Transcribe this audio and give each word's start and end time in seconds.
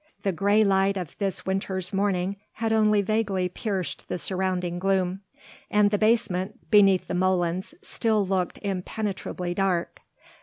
The 0.23 0.31
grey 0.31 0.63
light 0.63 0.97
of 0.97 1.15
this 1.19 1.45
winter's 1.45 1.93
morning 1.93 2.37
had 2.53 2.73
only 2.73 3.03
vaguely 3.03 3.47
pierced 3.49 4.07
the 4.07 4.17
surrounding 4.17 4.79
gloom, 4.79 5.21
and 5.69 5.91
the 5.91 5.99
basement 5.99 6.71
beneath 6.71 7.05
the 7.05 7.13
molens 7.13 7.75
still 7.83 8.25
looked 8.25 8.57
impenetrably 8.63 9.53
dark. 9.53 9.99